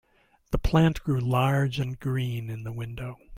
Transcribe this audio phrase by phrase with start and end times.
[0.49, 3.17] The plant grew large and green in the window.